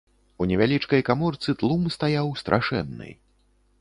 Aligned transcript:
У 0.43 0.45
невялічкай 0.51 1.03
каморцы 1.09 1.55
тлум 1.59 1.83
стаяў 1.97 2.33
страшэнны. 2.43 3.09